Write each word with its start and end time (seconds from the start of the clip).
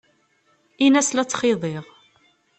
Ini-as 0.85 1.09
la 1.13 1.23
ttxiḍiɣ. 1.25 1.85